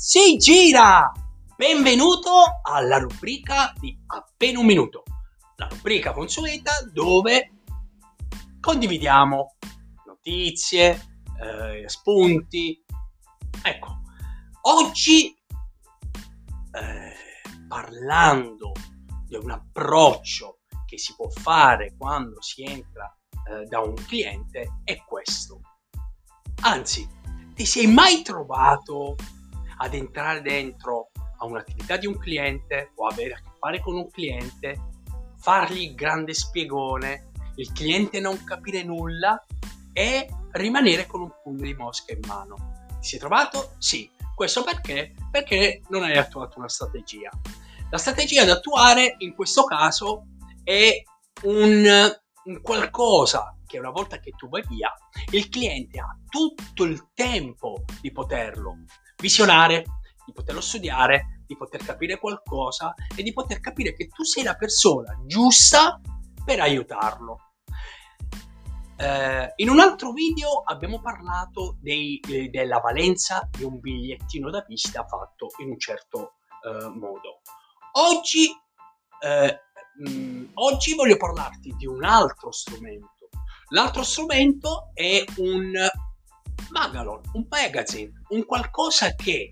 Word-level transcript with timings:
si 0.00 0.36
gira! 0.36 1.10
Benvenuto 1.56 2.30
alla 2.62 2.98
rubrica 2.98 3.72
di 3.80 3.98
Appena 4.06 4.60
un 4.60 4.66
minuto, 4.66 5.02
la 5.56 5.66
rubrica 5.66 6.12
consueta 6.12 6.70
dove 6.92 7.54
condividiamo 8.60 9.56
notizie, 10.06 11.22
eh, 11.42 11.82
spunti. 11.88 12.80
Ecco, 13.60 14.02
oggi 14.70 15.36
eh, 16.70 17.14
parlando 17.66 18.70
di 19.26 19.34
un 19.34 19.50
approccio 19.50 20.60
che 20.86 20.96
si 20.96 21.12
può 21.16 21.28
fare 21.28 21.96
quando 21.98 22.40
si 22.40 22.62
entra 22.62 23.12
eh, 23.50 23.64
da 23.64 23.80
un 23.80 23.94
cliente 23.94 24.80
è 24.84 25.02
questo. 25.04 25.60
Anzi, 26.62 27.04
ti 27.52 27.66
sei 27.66 27.88
mai 27.88 28.22
trovato 28.22 29.16
ad 29.78 29.94
entrare 29.94 30.40
dentro 30.42 31.10
a 31.38 31.46
un'attività 31.46 31.96
di 31.96 32.06
un 32.06 32.18
cliente 32.18 32.92
o 32.96 33.06
avere 33.06 33.34
a 33.34 33.36
che 33.40 33.50
fare 33.58 33.80
con 33.80 33.94
un 33.94 34.10
cliente, 34.10 34.78
fargli 35.38 35.94
grande 35.94 36.34
spiegone, 36.34 37.30
il 37.56 37.72
cliente 37.72 38.20
non 38.20 38.44
capire 38.44 38.82
nulla 38.82 39.44
e 39.92 40.28
rimanere 40.52 41.06
con 41.06 41.22
un 41.22 41.32
pugno 41.42 41.62
di 41.62 41.74
mosca 41.74 42.12
in 42.12 42.20
mano. 42.26 42.86
Ti 43.00 43.08
sei 43.08 43.18
trovato? 43.18 43.74
Sì. 43.78 44.10
Questo 44.34 44.62
perché? 44.62 45.14
Perché 45.30 45.82
non 45.88 46.04
hai 46.04 46.16
attuato 46.16 46.58
una 46.58 46.68
strategia. 46.68 47.30
La 47.90 47.98
strategia 47.98 48.44
da 48.44 48.54
attuare 48.54 49.16
in 49.18 49.34
questo 49.34 49.64
caso 49.64 50.26
è 50.62 51.02
un, 51.42 51.84
un 52.44 52.60
qualcosa 52.60 53.56
che 53.66 53.78
una 53.78 53.90
volta 53.90 54.20
che 54.20 54.30
tu 54.36 54.48
vai 54.48 54.62
via, 54.68 54.92
il 55.32 55.48
cliente 55.48 55.98
ha 55.98 56.16
tutto 56.28 56.84
il 56.84 57.08
tempo 57.14 57.84
di 58.00 58.12
poterlo 58.12 58.76
visionare, 59.20 59.84
di 60.24 60.32
poterlo 60.32 60.60
studiare, 60.60 61.42
di 61.46 61.56
poter 61.56 61.82
capire 61.82 62.18
qualcosa 62.18 62.94
e 63.16 63.22
di 63.22 63.32
poter 63.32 63.60
capire 63.60 63.94
che 63.94 64.08
tu 64.08 64.22
sei 64.22 64.44
la 64.44 64.54
persona 64.54 65.18
giusta 65.26 66.00
per 66.44 66.60
aiutarlo. 66.60 67.40
Eh, 69.00 69.52
in 69.56 69.68
un 69.68 69.78
altro 69.78 70.12
video 70.12 70.62
abbiamo 70.64 71.00
parlato 71.00 71.76
dei, 71.80 72.18
eh, 72.28 72.48
della 72.48 72.80
valenza 72.80 73.48
di 73.50 73.62
un 73.62 73.78
bigliettino 73.78 74.50
da 74.50 74.64
visita 74.66 75.06
fatto 75.06 75.48
in 75.58 75.70
un 75.70 75.78
certo 75.78 76.34
eh, 76.64 76.88
modo. 76.88 77.40
Oggi, 77.92 78.48
eh, 79.20 79.60
mh, 79.98 80.10
mm, 80.10 80.44
oggi 80.54 80.94
voglio 80.94 81.16
parlarti 81.16 81.74
di 81.76 81.86
un 81.86 82.04
altro 82.04 82.50
strumento. 82.50 83.28
L'altro 83.70 84.02
strumento 84.02 84.90
è 84.94 85.24
un 85.36 85.72
Magalon, 86.70 87.20
un 87.32 87.46
magazine, 87.48 88.12
un 88.28 88.44
qualcosa 88.44 89.14
che 89.14 89.50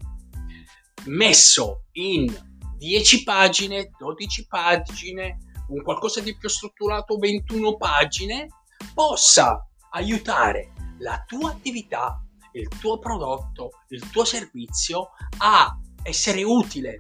messo 1.05 1.85
in 1.93 2.33
10 2.77 3.23
pagine, 3.23 3.91
12 3.99 4.47
pagine, 4.47 5.39
un 5.69 5.83
qualcosa 5.83 6.21
di 6.21 6.37
più 6.37 6.49
strutturato, 6.49 7.17
21 7.17 7.77
pagine, 7.77 8.49
possa 8.95 9.67
aiutare 9.91 10.73
la 10.99 11.23
tua 11.27 11.51
attività, 11.51 12.23
il 12.53 12.69
tuo 12.69 12.99
prodotto, 12.99 13.71
il 13.89 14.09
tuo 14.11 14.25
servizio 14.25 15.11
a 15.39 15.79
essere 16.03 16.43
utile 16.43 16.97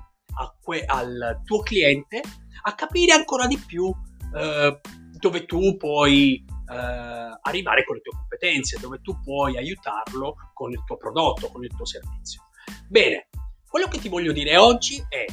que- 0.60 0.84
al 0.84 1.40
tuo 1.44 1.60
cliente, 1.60 2.22
a 2.62 2.74
capire 2.74 3.12
ancora 3.12 3.46
di 3.46 3.58
più 3.58 3.92
eh, 4.34 4.80
dove 5.12 5.46
tu 5.46 5.76
puoi 5.76 6.44
eh, 6.68 7.15
arrivare 7.48 7.84
con 7.84 7.96
le 7.96 8.02
tue 8.02 8.12
competenze, 8.16 8.78
dove 8.80 9.00
tu 9.00 9.20
puoi 9.20 9.56
aiutarlo 9.56 10.36
con 10.52 10.72
il 10.72 10.82
tuo 10.84 10.96
prodotto, 10.96 11.48
con 11.48 11.64
il 11.64 11.74
tuo 11.74 11.86
servizio. 11.86 12.48
Bene, 12.88 13.28
quello 13.68 13.86
che 13.88 13.98
ti 13.98 14.08
voglio 14.08 14.32
dire 14.32 14.56
oggi 14.56 15.04
è, 15.08 15.24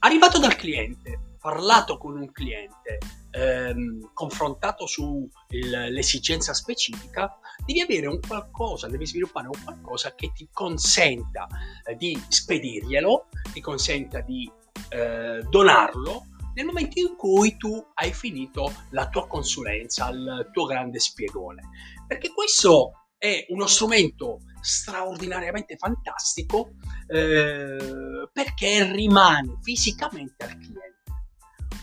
arrivato 0.00 0.38
dal 0.38 0.56
cliente, 0.56 1.36
parlato 1.40 1.98
con 1.98 2.16
un 2.16 2.30
cliente, 2.32 2.98
ehm, 3.30 4.10
confrontato 4.12 4.86
sull'esigenza 4.86 6.54
specifica, 6.54 7.38
devi 7.64 7.80
avere 7.80 8.06
un 8.06 8.20
qualcosa, 8.26 8.88
devi 8.88 9.06
sviluppare 9.06 9.48
un 9.48 9.62
qualcosa 9.62 10.14
che 10.14 10.32
ti 10.32 10.48
consenta 10.52 11.46
eh, 11.84 11.94
di 11.96 12.20
spedirglielo, 12.28 13.26
ti 13.52 13.60
consenta 13.60 14.20
di 14.20 14.50
eh, 14.90 15.42
donarlo 15.48 16.26
nel 16.58 16.66
momento 16.66 16.98
in 16.98 17.14
cui 17.14 17.56
tu 17.56 17.80
hai 17.94 18.12
finito 18.12 18.72
la 18.90 19.08
tua 19.08 19.28
consulenza, 19.28 20.08
il 20.08 20.50
tuo 20.52 20.66
grande 20.66 20.98
spiegone. 20.98 21.68
Perché 22.04 22.32
questo 22.32 23.12
è 23.16 23.46
uno 23.50 23.66
strumento 23.66 24.40
straordinariamente 24.60 25.76
fantastico 25.76 26.70
eh, 27.06 28.28
perché 28.32 28.90
rimane 28.90 29.58
fisicamente 29.62 30.44
al 30.44 30.58
cliente. 30.58 30.96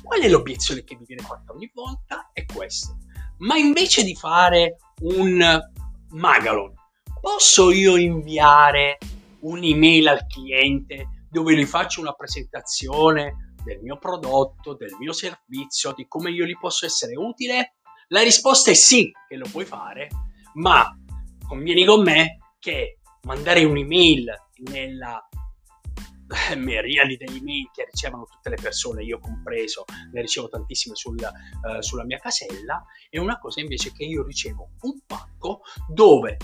Qual 0.03 0.19
è 0.19 0.27
l'obiezione 0.27 0.83
che 0.83 0.97
mi 0.97 1.05
viene 1.05 1.23
fatta 1.23 1.53
ogni 1.53 1.71
volta? 1.73 2.31
È 2.33 2.43
questa. 2.43 2.97
Ma 3.37 3.55
invece 3.55 4.03
di 4.03 4.13
fare 4.13 4.75
un 5.03 5.71
Magalon, 6.09 6.73
posso 7.21 7.71
io 7.71 7.95
inviare 7.95 8.97
un'email 9.39 10.07
al 10.09 10.27
cliente 10.27 11.27
dove 11.29 11.55
gli 11.55 11.65
faccio 11.65 12.01
una 12.01 12.13
presentazione 12.13 13.54
del 13.65 13.81
mio 13.81 13.97
prodotto, 13.97 14.75
del 14.75 14.95
mio 14.99 15.11
servizio, 15.11 15.93
di 15.93 16.05
come 16.07 16.29
io 16.29 16.45
gli 16.45 16.57
posso 16.57 16.85
essere 16.85 17.17
utile? 17.17 17.75
La 18.09 18.21
risposta 18.21 18.69
è 18.69 18.75
sì 18.75 19.11
che 19.27 19.35
lo 19.35 19.47
puoi 19.51 19.65
fare, 19.65 20.07
ma 20.53 20.95
convieni 21.47 21.83
con 21.83 22.03
me 22.03 22.37
che 22.59 22.99
mandare 23.23 23.63
un'email 23.63 24.31
nella 24.69 25.27
miriadi 26.55 27.17
di 27.17 27.37
email 27.37 27.69
che 27.73 27.87
ricevono 27.91 28.25
tutte 28.25 28.49
le 28.49 28.57
persone, 28.61 29.03
io 29.03 29.19
compreso, 29.19 29.85
ne 30.11 30.21
ricevo 30.21 30.47
tantissime 30.47 30.95
sul, 30.95 31.17
uh, 31.17 31.81
sulla 31.81 32.05
mia 32.05 32.19
casella, 32.19 32.83
è 33.09 33.17
una 33.17 33.37
cosa 33.39 33.59
invece 33.61 33.91
che 33.91 34.03
io 34.03 34.23
ricevo 34.23 34.69
un 34.81 34.99
pacco 35.05 35.61
dove 35.87 36.37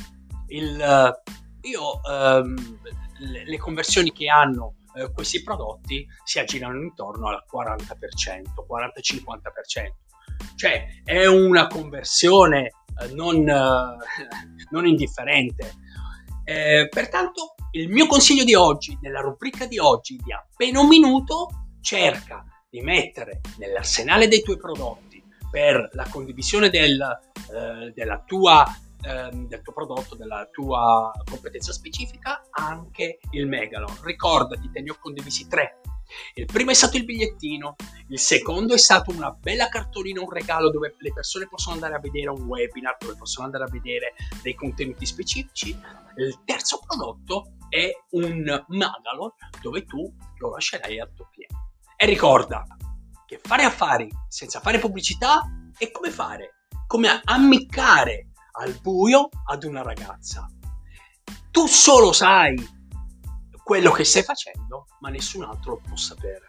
il, 0.48 0.76
uh, 0.76 1.32
io, 1.68 2.02
um, 2.04 2.80
le, 3.20 3.46
le 3.46 3.58
conversioni 3.58 4.12
che 4.12 4.28
hanno 4.28 4.76
eh, 4.96 5.12
questi 5.12 5.42
prodotti 5.44 6.06
si 6.24 6.40
aggirano 6.40 6.78
intorno 6.82 7.28
al 7.28 7.44
40%, 7.52 7.86
40-50%. 8.68 10.56
Cioè 10.56 10.86
è 11.04 11.26
una 11.28 11.68
conversione 11.68 12.72
eh, 13.00 13.14
non, 13.14 13.48
eh, 13.48 13.98
non, 14.72 14.86
indifferente. 14.86 15.74
Eh, 16.44 16.88
pertanto 16.90 17.56
il 17.72 17.90
mio 17.90 18.08
consiglio 18.08 18.44
di 18.44 18.56
oggi, 18.56 18.98
nella 19.02 19.22
rubrica 19.22 19.66
di 19.66 19.78
oggi 19.78 20.18
di 20.18 20.34
appena 20.34 20.80
un 20.80 20.88
minuto, 20.88 21.48
cerca 21.82 22.44
di 22.70 22.82
mettere 22.82 23.42
nell'arsenale 23.58 24.28
dei 24.28 24.42
tuoi 24.42 24.58
prodotti 24.58 25.22
per 25.50 25.90
la 25.94 26.08
condivisione 26.10 26.70
del, 26.70 27.02
eh, 27.02 27.92
della 27.94 28.24
tua 28.26 28.66
ehm, 29.02 29.48
del 29.48 29.62
tuo 29.62 29.74
prodotto, 29.74 30.16
della 30.16 30.48
tua 30.52 31.12
competenza 31.26 31.72
specifica, 31.72 32.44
anche 32.52 33.20
il 33.32 33.48
Megalon. 33.48 33.98
Ricordati, 34.04 34.70
te 34.72 34.82
ne 34.82 34.92
ho 34.92 34.98
condivisi 35.00 35.48
tre. 35.48 35.80
Il 36.34 36.46
primo 36.46 36.72
è 36.72 36.74
stato 36.74 36.98
il 36.98 37.06
bigliettino, 37.06 37.76
il 38.10 38.20
secondo 38.20 38.74
è 38.74 38.78
stato 38.78 39.12
una 39.12 39.32
bella 39.32 39.70
cartolina, 39.70 40.22
un 40.22 40.30
regalo 40.30 40.70
dove 40.70 40.96
le 40.98 41.14
persone 41.14 41.48
possono 41.48 41.76
andare 41.76 41.96
a 41.96 42.00
vedere 42.00 42.30
un 42.30 42.42
webinar, 42.44 42.98
dove 43.00 43.16
possono 43.16 43.46
andare 43.46 43.64
a 43.64 43.70
vedere 43.70 44.14
dei 44.42 44.54
contenuti 44.54 45.06
specifici. 45.06 45.70
Il 46.18 46.42
terzo 46.44 46.82
prodotto 46.86 47.54
è 47.70 47.90
un 48.12 48.66
Magalon 48.68 49.32
dove 49.62 49.86
tu 49.86 50.14
lo 50.38 50.50
lascerai 50.50 51.00
al 51.00 51.14
tuo 51.14 51.30
cliente. 51.32 51.56
E 51.96 52.06
ricorda 52.06 52.66
che 53.26 53.40
fare 53.42 53.64
affari 53.64 54.10
senza 54.28 54.60
fare 54.60 54.80
pubblicità 54.80 55.44
è 55.78 55.90
come 55.92 56.12
fare, 56.12 56.66
come 56.88 57.22
ammiccare 57.24 58.31
al 58.52 58.74
buio 58.82 59.30
ad 59.46 59.64
una 59.64 59.82
ragazza. 59.82 60.50
Tu 61.52 61.68
solo 61.68 62.12
sai 62.12 62.56
quello 63.64 63.92
che 63.92 64.04
stai 64.04 64.24
facendo, 64.24 64.86
ma 65.00 65.10
nessun 65.10 65.44
altro 65.44 65.72
lo 65.72 65.82
può 65.86 65.96
sapere. 65.96 66.46